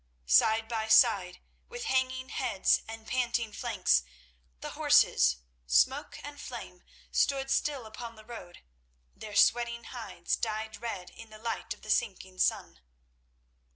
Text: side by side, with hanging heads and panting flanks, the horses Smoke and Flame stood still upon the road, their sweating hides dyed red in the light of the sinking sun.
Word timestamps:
side 0.25 0.67
by 0.67 0.87
side, 0.87 1.39
with 1.69 1.83
hanging 1.83 2.29
heads 2.29 2.81
and 2.87 3.05
panting 3.07 3.53
flanks, 3.53 4.01
the 4.59 4.71
horses 4.71 5.43
Smoke 5.67 6.17
and 6.23 6.41
Flame 6.41 6.81
stood 7.11 7.51
still 7.51 7.85
upon 7.85 8.15
the 8.15 8.25
road, 8.25 8.63
their 9.15 9.35
sweating 9.35 9.83
hides 9.83 10.35
dyed 10.37 10.77
red 10.81 11.11
in 11.11 11.29
the 11.29 11.37
light 11.37 11.71
of 11.75 11.83
the 11.83 11.91
sinking 11.91 12.39
sun. 12.39 12.79